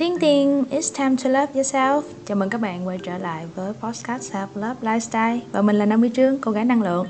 [0.00, 2.02] Tiên tiên, it's time to love yourself.
[2.26, 5.86] Chào mừng các bạn quay trở lại với podcast Self Love Lifestyle và mình là
[5.86, 7.06] Nam Huy Trương, cô gái năng lượng.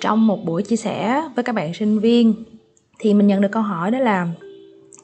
[0.00, 2.34] Trong một buổi chia sẻ với các bạn sinh viên
[2.98, 4.28] thì mình nhận được câu hỏi đó là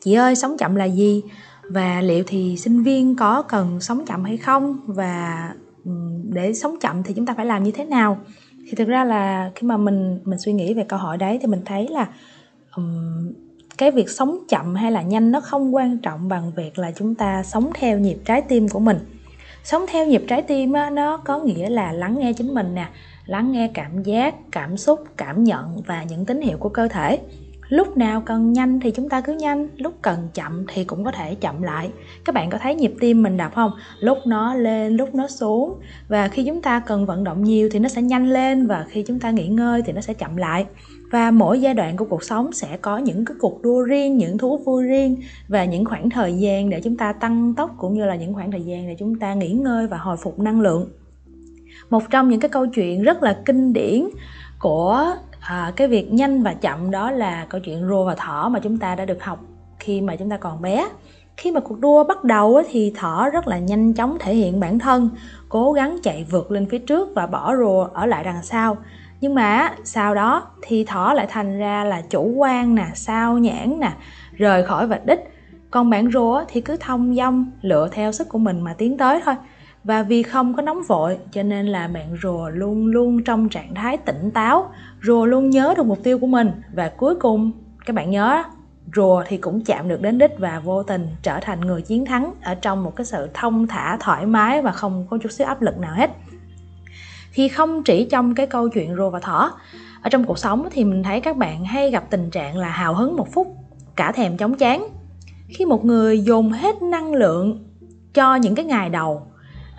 [0.00, 1.22] Chị ơi, sống chậm là gì?
[1.62, 4.80] Và liệu thì sinh viên có cần sống chậm hay không?
[4.86, 5.54] Và
[5.84, 5.90] ừ,
[6.24, 8.18] để sống chậm thì chúng ta phải làm như thế nào?
[8.64, 11.46] Thì thực ra là khi mà mình mình suy nghĩ về câu hỏi đấy thì
[11.46, 12.06] mình thấy là
[12.76, 13.32] um,
[13.80, 17.14] cái việc sống chậm hay là nhanh nó không quan trọng bằng việc là chúng
[17.14, 18.98] ta sống theo nhịp trái tim của mình.
[19.64, 22.88] Sống theo nhịp trái tim á, nó có nghĩa là lắng nghe chính mình nè
[23.26, 27.18] lắng nghe cảm giác cảm xúc cảm nhận và những tín hiệu của cơ thể
[27.70, 31.12] lúc nào cần nhanh thì chúng ta cứ nhanh, lúc cần chậm thì cũng có
[31.12, 31.90] thể chậm lại.
[32.24, 33.72] Các bạn có thấy nhịp tim mình đập không?
[34.00, 35.74] Lúc nó lên, lúc nó xuống.
[36.08, 39.04] Và khi chúng ta cần vận động nhiều thì nó sẽ nhanh lên và khi
[39.06, 40.66] chúng ta nghỉ ngơi thì nó sẽ chậm lại.
[41.10, 44.38] Và mỗi giai đoạn của cuộc sống sẽ có những cái cuộc đua riêng, những
[44.38, 45.16] thú vui riêng
[45.48, 48.50] và những khoảng thời gian để chúng ta tăng tốc cũng như là những khoảng
[48.50, 50.90] thời gian để chúng ta nghỉ ngơi và hồi phục năng lượng.
[51.90, 54.08] Một trong những cái câu chuyện rất là kinh điển
[54.60, 55.06] của
[55.40, 58.78] à, cái việc nhanh và chậm đó là câu chuyện rùa và thỏ mà chúng
[58.78, 59.38] ta đã được học
[59.78, 60.88] khi mà chúng ta còn bé.
[61.36, 64.78] Khi mà cuộc đua bắt đầu thì thỏ rất là nhanh chóng thể hiện bản
[64.78, 65.10] thân
[65.48, 68.76] cố gắng chạy vượt lên phía trước và bỏ rùa ở lại đằng sau.
[69.20, 73.80] Nhưng mà sau đó thì thỏ lại thành ra là chủ quan nè sao nhãn
[73.80, 73.92] nè
[74.32, 75.20] rời khỏi vạch đích.
[75.70, 79.20] Còn bạn rùa thì cứ thông dong lựa theo sức của mình mà tiến tới
[79.24, 79.34] thôi
[79.84, 83.74] và vì không có nóng vội, cho nên là bạn rùa luôn luôn trong trạng
[83.74, 84.70] thái tỉnh táo
[85.02, 86.50] rùa luôn nhớ được mục tiêu của mình.
[86.74, 87.52] Và cuối cùng,
[87.86, 88.42] các bạn nhớ
[88.94, 92.32] rùa thì cũng chạm được đến đích và vô tình trở thành người chiến thắng
[92.42, 95.62] ở trong một cái sự thông thả, thoải mái và không có chút xíu áp
[95.62, 96.10] lực nào hết.
[97.32, 99.52] Thì không chỉ trong cái câu chuyện rùa và thỏ,
[100.02, 102.94] ở trong cuộc sống thì mình thấy các bạn hay gặp tình trạng là hào
[102.94, 103.56] hứng một phút,
[103.96, 104.88] cả thèm chóng chán.
[105.48, 107.64] Khi một người dồn hết năng lượng
[108.14, 109.26] cho những cái ngày đầu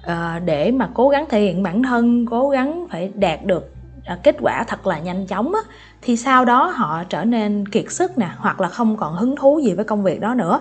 [0.08, 3.74] uh, để mà cố gắng thể hiện bản thân cố gắng phải đạt được
[4.14, 5.62] uh, kết quả thật là nhanh chóng á,
[6.02, 9.60] thì sau đó họ trở nên kiệt sức nè hoặc là không còn hứng thú
[9.60, 10.60] gì với công việc đó nữa.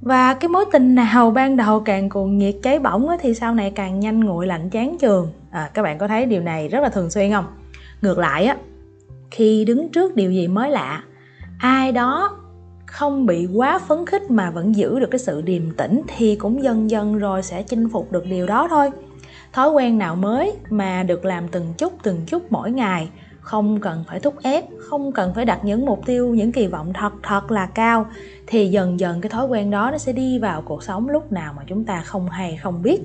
[0.00, 3.54] Và cái mối tình nào ban đầu càng cuồng nhiệt cháy bỏng á, thì sau
[3.54, 6.80] này càng nhanh nguội lạnh chán trường à, các bạn có thấy điều này rất
[6.80, 7.44] là thường xuyên không?
[8.02, 8.56] Ngược lại á
[9.30, 11.02] khi đứng trước điều gì mới lạ
[11.58, 12.38] ai đó
[12.92, 16.62] không bị quá phấn khích mà vẫn giữ được cái sự điềm tĩnh thì cũng
[16.62, 18.90] dần dần rồi sẽ chinh phục được điều đó thôi.
[19.52, 23.08] Thói quen nào mới mà được làm từng chút từng chút mỗi ngày,
[23.40, 26.92] không cần phải thúc ép, không cần phải đặt những mục tiêu, những kỳ vọng
[26.92, 28.06] thật thật là cao,
[28.46, 31.54] thì dần dần cái thói quen đó nó sẽ đi vào cuộc sống lúc nào
[31.56, 33.00] mà chúng ta không hay, không biết.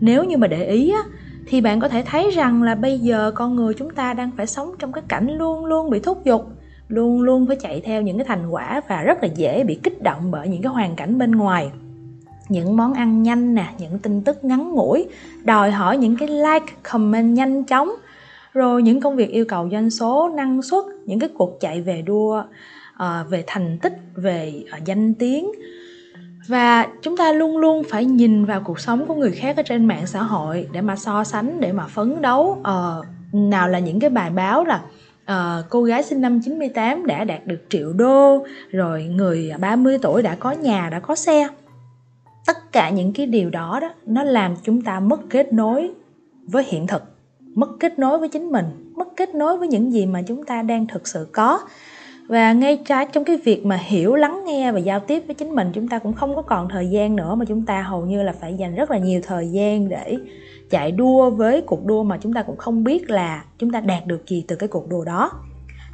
[0.00, 1.02] Nếu như mà để ý á,
[1.46, 4.46] thì bạn có thể thấy rằng là bây giờ con người chúng ta đang phải
[4.46, 6.46] sống trong cái cảnh luôn luôn bị thúc giục
[6.88, 10.02] luôn luôn phải chạy theo những cái thành quả và rất là dễ bị kích
[10.02, 11.70] động bởi những cái hoàn cảnh bên ngoài.
[12.48, 15.08] Những món ăn nhanh nè, những tin tức ngắn ngủi,
[15.44, 17.90] đòi hỏi những cái like, comment nhanh chóng,
[18.52, 22.02] rồi những công việc yêu cầu doanh số, năng suất, những cái cuộc chạy về
[22.02, 22.42] đua
[22.96, 25.52] ờ, về thành tích, về ờ, danh tiếng.
[26.48, 29.84] Và chúng ta luôn luôn phải nhìn vào cuộc sống của người khác ở trên
[29.84, 32.58] mạng xã hội để mà so sánh, để mà phấn đấu.
[32.62, 33.02] Ờ,
[33.32, 34.82] nào là những cái bài báo là
[35.32, 40.22] uh, cô gái sinh năm 98 đã đạt được triệu đô rồi người 30 tuổi
[40.22, 41.48] đã có nhà đã có xe.
[42.46, 45.90] Tất cả những cái điều đó đó nó làm chúng ta mất kết nối
[46.46, 47.02] với hiện thực
[47.40, 50.62] mất kết nối với chính mình mất kết nối với những gì mà chúng ta
[50.62, 51.60] đang thực sự có
[52.28, 55.50] và ngay trái trong cái việc mà hiểu, lắng nghe và giao tiếp với chính
[55.50, 58.22] mình, chúng ta cũng không có còn thời gian nữa mà chúng ta hầu như
[58.22, 60.16] là phải dành rất là nhiều thời gian để
[60.70, 64.06] chạy đua với cuộc đua mà chúng ta cũng không biết là chúng ta đạt
[64.06, 65.30] được gì từ cái cuộc đua đó.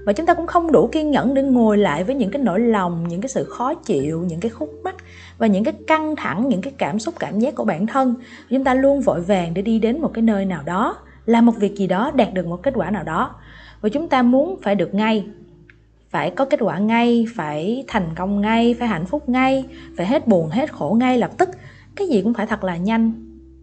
[0.06, 2.60] Và chúng ta cũng không đủ kiên nhẫn để ngồi lại với những cái nỗi
[2.60, 4.94] lòng, những cái sự khó chịu, những cái khúc mắc
[5.38, 8.14] và những cái căng thẳng, những cái cảm xúc, cảm giác của bản thân.
[8.50, 10.96] Chúng ta luôn vội vàng để đi đến một cái nơi nào đó,
[11.26, 13.34] làm một việc gì đó, đạt được một kết quả nào đó.
[13.80, 15.24] Và chúng ta muốn phải được ngay
[16.10, 19.64] phải có kết quả ngay phải thành công ngay phải hạnh phúc ngay
[19.96, 21.48] phải hết buồn hết khổ ngay lập tức.
[21.96, 23.12] Cái gì cũng phải thật là nhanh.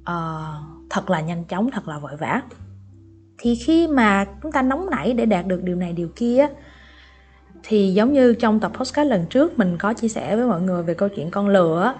[0.01, 2.41] Uh, thật là nhanh chóng thật là vội vã.
[3.37, 6.47] Thì khi mà chúng ta nóng nảy để đạt được điều này điều kia
[7.63, 10.83] thì giống như trong tập podcast lần trước mình có chia sẻ với mọi người
[10.83, 11.93] về câu chuyện con lừa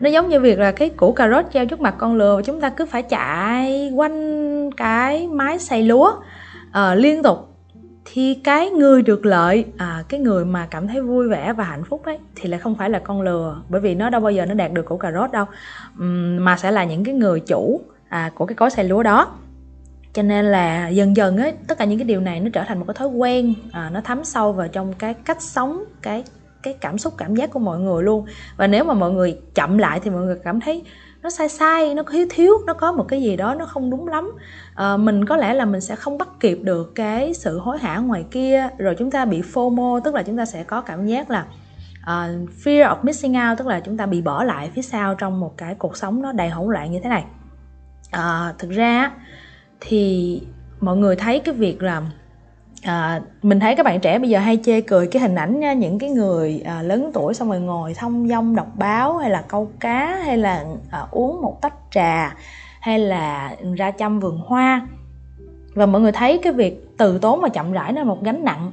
[0.00, 2.42] nó giống như việc là cái củ cà rốt treo trước mặt con lừa và
[2.42, 6.12] chúng ta cứ phải chạy quanh cái máy xay lúa
[6.68, 7.49] uh, liên tục
[8.12, 11.84] thì cái người được lợi à, cái người mà cảm thấy vui vẻ và hạnh
[11.84, 14.46] phúc ấy thì lại không phải là con lừa bởi vì nó đâu bao giờ
[14.46, 15.44] nó đạt được củ cà rốt đâu.
[16.02, 19.34] Uhm, mà sẽ là những cái người chủ à, của cái cối xay lúa đó.
[20.12, 22.78] Cho nên là dần dần ấy tất cả những cái điều này nó trở thành
[22.78, 26.24] một cái thói quen à, nó thấm sâu vào trong cái cách sống cái
[26.62, 28.26] cái cảm xúc cảm giác của mọi người luôn.
[28.56, 30.82] Và nếu mà mọi người chậm lại thì mọi người cảm thấy
[31.22, 34.08] nó sai sai nó thiếu thiếu nó có một cái gì đó nó không đúng
[34.08, 34.32] lắm.
[34.74, 37.98] À, mình có lẽ là mình sẽ không bắt kịp được cái sự hối hả
[37.98, 41.30] ngoài kia rồi chúng ta bị fomo tức là chúng ta sẽ có cảm giác
[41.30, 41.46] là
[42.00, 45.40] uh, fear of missing out tức là chúng ta bị bỏ lại phía sau trong
[45.40, 47.24] một cái cuộc sống nó đầy hỗn loạn như thế này.
[48.16, 49.12] Uh, thực ra
[49.80, 50.42] thì
[50.80, 52.02] mọi người thấy cái việc là
[52.82, 55.72] à, mình thấy các bạn trẻ bây giờ hay chê cười cái hình ảnh nha,
[55.72, 59.42] những cái người à, lớn tuổi xong rồi ngồi thông dong đọc báo hay là
[59.48, 62.34] câu cá hay là à, uống một tách trà
[62.80, 64.86] hay là ra chăm vườn hoa.
[65.74, 68.44] Và mọi người thấy cái việc từ tốn và chậm rãi nó là một gánh
[68.44, 68.72] nặng.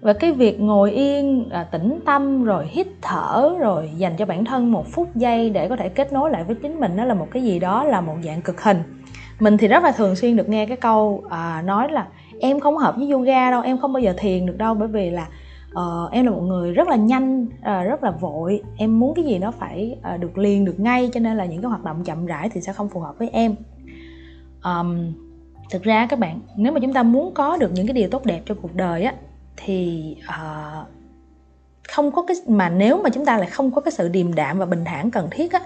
[0.00, 4.44] Và cái việc ngồi yên à, tĩnh tâm rồi hít thở rồi dành cho bản
[4.44, 7.14] thân một phút giây để có thể kết nối lại với chính mình nó là
[7.14, 8.82] một cái gì đó là một dạng cực hình.
[9.40, 12.06] Mình thì rất là thường xuyên được nghe cái câu à, nói là
[12.42, 15.10] em không hợp với yoga đâu em không bao giờ thiền được đâu bởi vì
[15.10, 15.28] là
[15.70, 18.62] uh, em là một người rất là nhanh uh, rất là vội.
[18.76, 21.62] Em muốn cái gì nó phải uh, được liền được ngay cho nên là những
[21.62, 23.54] cái hoạt động chậm rãi thì sẽ không phù hợp với em.
[24.64, 25.12] Um,
[25.70, 28.24] thực ra các bạn nếu mà chúng ta muốn có được những cái điều tốt
[28.24, 29.14] đẹp cho cuộc đời á
[29.56, 30.86] thì uh,
[31.88, 34.58] không có cái mà nếu mà chúng ta lại không có cái sự điềm đạm
[34.58, 35.60] và bình thản cần thiết á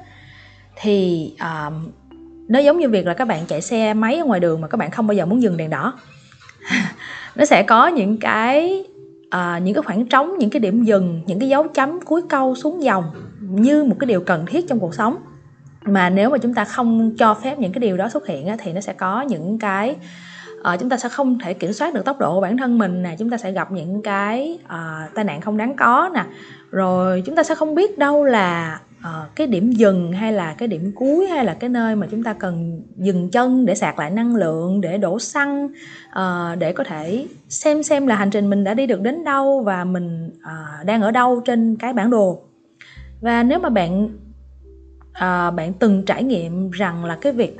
[0.76, 1.72] thì uh,
[2.48, 4.76] nó giống như việc là các bạn chạy xe máy ở ngoài đường mà các
[4.76, 5.94] bạn không bao giờ muốn dừng đèn đỏ
[7.36, 8.84] nó sẽ có những cái
[9.30, 12.54] à, những cái khoảng trống những cái điểm dừng những cái dấu chấm cuối câu
[12.54, 13.04] xuống dòng
[13.40, 15.16] như một cái điều cần thiết trong cuộc sống.
[15.84, 18.72] Mà nếu mà chúng ta không cho phép những cái điều đó xuất hiện thì
[18.72, 19.96] nó sẽ có những cái
[20.60, 23.02] uh, chúng ta sẽ không thể kiểm soát được tốc độ của bản thân mình
[23.02, 23.16] nè.
[23.18, 26.24] Chúng ta sẽ gặp những cái uh, tai nạn không đáng có nè.
[26.70, 30.68] Rồi chúng ta sẽ không biết đâu là uh, cái điểm dừng hay là cái
[30.68, 34.10] điểm cuối hay là cái nơi mà chúng ta cần dừng chân để sạc lại
[34.10, 35.68] năng lượng để đổ xăng
[36.18, 39.62] uh, để có thể xem xem là hành trình mình đã đi được đến đâu
[39.62, 42.42] và mình uh, đang ở đâu trên cái bản đồ.
[43.20, 44.04] Và nếu mà bạn
[45.10, 47.56] uh, bạn từng trải nghiệm rằng là cái việc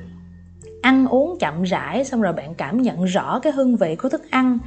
[0.83, 4.31] ăn uống chậm rãi xong rồi bạn cảm nhận rõ cái hương vị của thức
[4.31, 4.59] ăn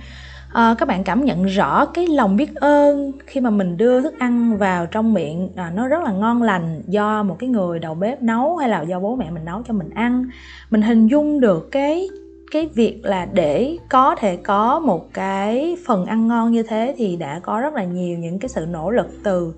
[0.54, 4.14] à, các bạn cảm nhận rõ cái lòng biết ơn khi mà mình đưa thức
[4.20, 5.50] ăn vào trong miệng.
[5.56, 8.82] À, nó rất là ngon lành do một cái người đầu bếp nấu hay là
[8.82, 10.30] do bố mẹ mình nấu cho mình ăn.
[10.70, 12.10] Mình hình dung được cái
[12.52, 17.16] cái việc là để có thể có một cái phần ăn ngon như thế thì
[17.16, 19.54] đã có rất là nhiều những cái sự nỗ lực từ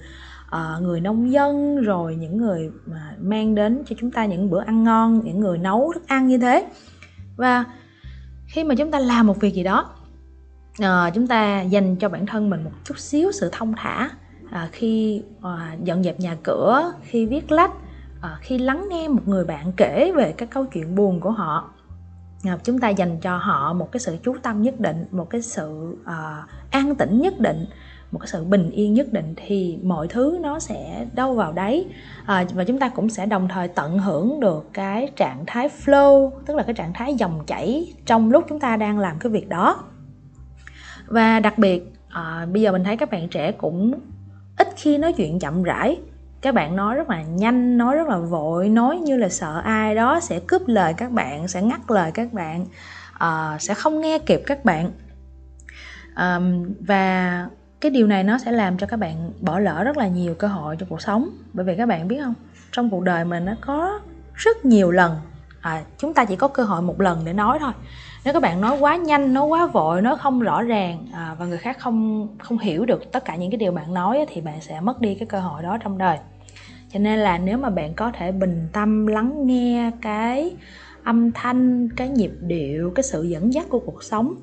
[0.56, 4.62] uh, người nông dân rồi những người mà mang đến cho chúng ta những bữa
[4.64, 6.66] ăn ngon những người nấu thức ăn như thế.
[7.38, 7.66] Và
[8.48, 9.90] khi mà chúng ta làm một việc gì đó
[10.84, 14.10] uh, chúng ta dành cho bản thân mình một chút xíu sự thông thả
[14.46, 19.28] uh, khi uh, dọn dẹp nhà cửa khi viết lách uh, khi lắng nghe một
[19.28, 21.70] người bạn kể về các câu chuyện buồn của họ.
[22.54, 25.42] Uh, chúng ta dành cho họ một cái sự chú tâm nhất định một cái
[25.42, 27.66] sự uh, an tĩnh nhất định
[28.12, 31.88] một cái sự bình yên nhất định thì mọi thứ nó sẽ đâu vào đấy.
[32.26, 36.32] À, và chúng ta cũng sẽ đồng thời tận hưởng được cái trạng thái flow
[36.46, 39.50] tức là cái trạng thái dòng chảy trong lúc chúng ta đang làm cái việc
[39.50, 39.84] đó
[41.12, 44.00] và đặc biệt à, bây giờ mình thấy các bạn trẻ cũng
[44.58, 46.00] ít khi nói chuyện chậm rãi.
[46.42, 49.96] Các bạn nói rất là nhanh nói rất là vội nói như là sợ ai
[49.96, 52.66] đó sẽ cướp lời các bạn sẽ ngắt lời các bạn
[53.14, 54.92] à, sẽ không nghe kịp các bạn.
[56.14, 56.40] À,
[56.80, 57.46] và
[57.82, 60.48] cái điều này nó sẽ làm cho các bạn bỏ lỡ rất là nhiều cơ
[60.48, 61.30] hội trong cuộc sống.
[61.54, 62.34] Bởi vì các bạn biết không
[62.72, 64.00] trong cuộc đời mình nó có
[64.34, 65.16] rất nhiều lần
[65.62, 67.72] à, chúng ta chỉ có cơ hội một lần để nói thôi.
[68.26, 71.46] Nếu các bạn nói quá nhanh nói quá vội nói không rõ ràng à, và
[71.46, 74.62] người khác không không hiểu được tất cả những cái điều bạn nói thì bạn
[74.62, 76.18] sẽ mất đi cái cơ hội đó trong đời.
[76.94, 80.56] Cho nên là nếu mà bạn có thể bình tâm lắng nghe cái
[81.04, 84.36] âm thanh cái nhịp điệu cái sự dẫn dắt của cuộc sống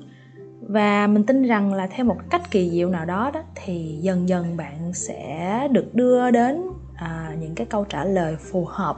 [0.61, 4.29] và mình tin rằng là theo một cách kỳ diệu nào đó đó thì dần
[4.29, 6.61] dần bạn sẽ được đưa đến
[6.95, 8.97] à, những cái câu trả lời phù hợp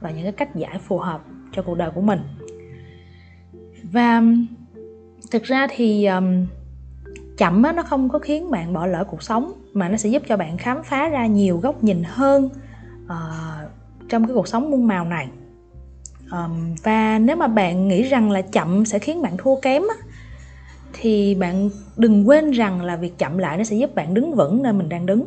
[0.00, 1.20] và những cái cách giải phù hợp
[1.52, 2.20] cho cuộc đời của mình.
[3.82, 4.46] Và um,
[5.30, 6.46] thực ra thì um,
[7.36, 10.22] chậm á, nó không có khiến bạn bỏ lỡ cuộc sống mà nó sẽ giúp
[10.28, 12.50] cho bạn khám phá ra nhiều góc nhìn hơn
[13.04, 13.70] uh,
[14.08, 15.28] trong cái cuộc sống muôn màu này.
[16.32, 20.06] Um, và nếu mà bạn nghĩ rằng là chậm sẽ khiến bạn thua kém á,
[20.92, 24.62] thì bạn đừng quên rằng là việc chậm lại nó sẽ giúp bạn đứng vững
[24.62, 25.24] nơi mình đang đứng.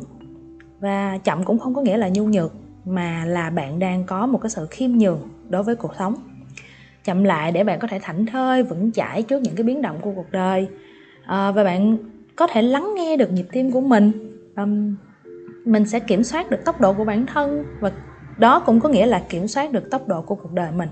[0.80, 2.52] Và chậm cũng không có nghĩa là nhu nhược
[2.84, 6.14] mà là bạn đang có một cái sự khiêm nhường đối với cuộc sống.
[7.04, 9.98] Chậm lại để bạn có thể thảnh thơi vững chãi trước những cái biến động
[10.02, 10.68] của cuộc đời.
[11.26, 11.96] À, và bạn
[12.36, 14.12] có thể lắng nghe được nhịp tim của mình.
[14.54, 14.66] À,
[15.64, 17.92] mình sẽ kiểm soát được tốc độ của bản thân và
[18.38, 20.88] đó cũng có nghĩa là kiểm soát được tốc độ của cuộc đời mình.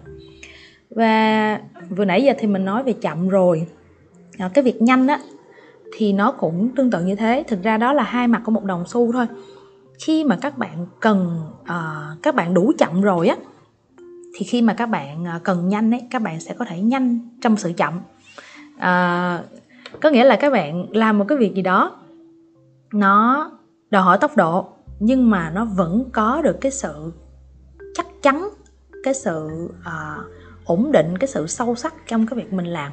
[0.91, 3.67] Và vừa nãy giờ thì mình nói về chậm rồi.
[4.39, 5.19] À, cái việc nhanh á
[5.97, 7.45] thì nó cũng tương tự như thế.
[7.49, 9.27] Thực ra đó là hai mặt của một đồng xu thôi.
[10.07, 13.37] Khi mà các bạn cần uh, các bạn đủ chậm rồi á
[14.35, 17.19] thì khi mà các bạn à, cần nhanh ấy các bạn sẽ có thể nhanh
[17.41, 18.01] trong sự chậm.
[18.79, 19.43] À,
[20.01, 21.97] có nghĩa là các bạn làm một cái việc gì đó
[22.93, 23.51] nó
[23.91, 24.69] đòi hỏi tốc độ
[25.01, 27.13] nhưng mà nó vẫn có được cái sự
[27.95, 28.49] chắc chắn
[29.03, 30.25] cái sự uh,
[30.65, 32.93] ổn định cái sự sâu sắc trong cái việc mình làm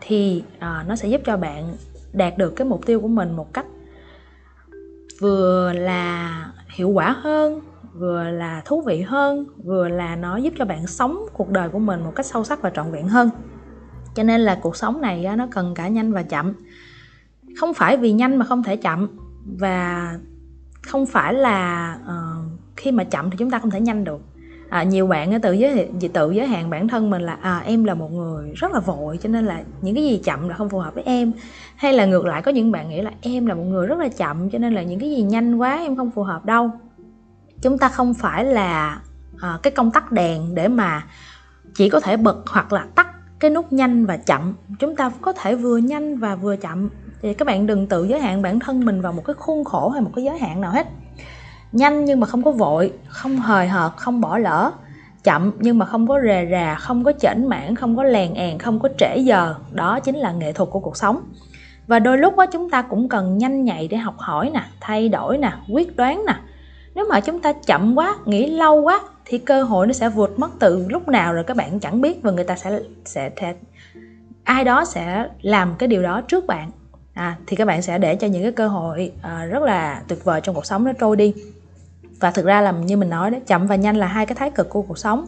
[0.00, 1.76] thì uh, nó sẽ giúp cho bạn
[2.12, 3.66] đạt được cái mục tiêu của mình một cách
[5.20, 7.60] vừa là hiệu quả hơn
[7.98, 11.78] vừa là thú vị hơn vừa là nó giúp cho bạn sống cuộc đời của
[11.78, 13.30] mình một cách sâu sắc và trọn vẹn hơn.
[14.14, 16.52] Cho nên là cuộc sống này nó cần cả nhanh và chậm.
[17.56, 19.08] Không phải vì nhanh mà không thể chậm
[19.58, 20.12] và
[20.82, 24.20] không phải là uh, khi mà chậm thì chúng ta không thể nhanh được.
[24.68, 27.94] À, nhiều bạn tự giới tự giới hạn bản thân mình là à, em là
[27.94, 30.78] một người rất là vội cho nên là những cái gì chậm là không phù
[30.78, 31.32] hợp với em.
[31.76, 34.08] Hay là ngược lại có những bạn nghĩ là em là một người rất là
[34.08, 36.70] chậm cho nên là những cái gì nhanh quá em không phù hợp đâu
[37.62, 39.00] chúng ta không phải là
[39.40, 41.02] à, cái công tắc đèn để mà
[41.74, 44.54] chỉ có thể bật hoặc là tắt cái nút nhanh và chậm.
[44.78, 46.88] Chúng ta có thể vừa nhanh và vừa chậm.
[47.22, 49.88] Thì các bạn đừng tự giới hạn bản thân mình vào một cái khuôn khổ
[49.88, 50.86] hay một cái giới hạn nào hết.
[51.72, 54.72] Nhanh nhưng mà không có vội không hời hợt không bỏ lỡ.
[55.24, 58.58] Chậm nhưng mà không có rề rà không có chểnh mảng không có lèn èn
[58.58, 59.54] không có trễ giờ.
[59.72, 61.20] Đó chính là nghệ thuật của cuộc sống.
[61.86, 65.08] Và đôi lúc đó chúng ta cũng cần nhanh nhạy để học hỏi nè thay
[65.08, 66.34] đổi nè quyết đoán nè
[66.98, 70.38] nếu mà chúng ta chậm quá nghĩ lâu quá thì cơ hội nó sẽ vượt
[70.38, 73.54] mất từ lúc nào rồi các bạn chẳng biết và người ta sẽ sẽ, sẽ
[74.44, 76.70] ai đó sẽ làm cái điều đó trước bạn.
[77.14, 80.24] À, thì các bạn sẽ để cho những cái cơ hội à, rất là tuyệt
[80.24, 81.34] vời trong cuộc sống nó trôi đi.
[82.20, 84.50] Và thực ra là như mình nói đấy chậm và nhanh là hai cái thái
[84.50, 85.26] cực của cuộc sống.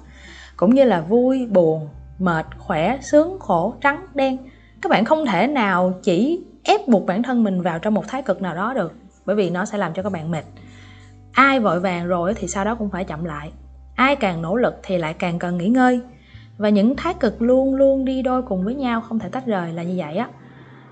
[0.57, 4.37] Cũng như là vui buồn mệt khỏe sướng khổ trắng đen.
[4.83, 8.23] Các bạn không thể nào chỉ ép buộc bản thân mình vào trong một thái
[8.23, 8.93] cực nào đó được
[9.27, 10.45] bởi vì nó sẽ làm cho các bạn mệt
[11.33, 13.53] ai vội vàng rồi thì sau đó cũng phải chậm lại.
[13.95, 16.01] Ai càng nỗ lực thì lại càng cần nghỉ ngơi.
[16.59, 19.73] Và những thái cực luôn luôn đi đôi cùng với nhau không thể tách rời
[19.73, 20.29] là như vậy á.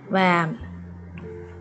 [0.09, 0.49] Và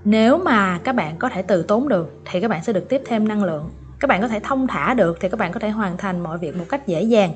[0.03, 3.01] nếu mà các bạn có thể từ tốn được thì các bạn sẽ được tiếp
[3.05, 3.69] thêm năng lượng.
[4.00, 6.38] Các bạn có thể thông thả được thì các bạn có thể hoàn thành mọi
[6.38, 7.34] việc một cách dễ dàng.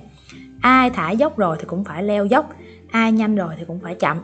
[0.62, 2.50] Ai thả dốc rồi thì cũng phải leo dốc,
[2.92, 4.22] ai nhanh rồi thì cũng phải chậm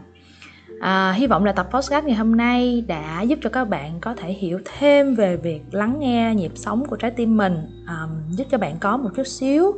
[0.80, 4.16] à, hy vọng là tập podcast ngày hôm nay đã giúp cho các bạn có
[4.16, 8.48] thể hiểu thêm về việc lắng nghe nhịp sống của trái tim mình à, giúp
[8.52, 9.72] cho bạn có một chút xíu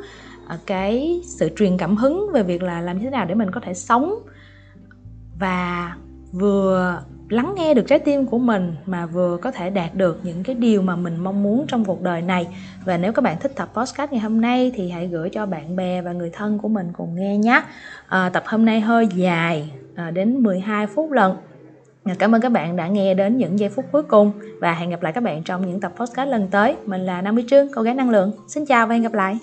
[0.47, 3.59] à, cái sự truyền cảm hứng về việc là làm thế nào để mình có
[3.59, 4.15] thể sống.
[5.39, 5.95] Và
[6.31, 10.43] vừa lắng nghe được trái tim của mình mà vừa có thể đạt được những
[10.43, 12.47] cái điều mà mình mong muốn trong cuộc đời này
[12.85, 15.75] và nếu các bạn thích tập podcast ngày hôm nay thì hãy gửi cho bạn
[15.75, 17.61] bè và người thân của mình cùng nghe nhé
[18.07, 21.35] à, tập hôm nay hơi dài à, đến 12 phút lần
[22.03, 24.31] à, Cảm ơn các bạn đã nghe đến những giây phút cuối cùng
[24.61, 26.75] và hẹn gặp lại các bạn trong những tập podcast lần tới.
[26.85, 28.31] Mình là Nam Mỹ Trương, cô gái năng lượng.
[28.47, 29.39] Xin chào và hẹn gặp lại.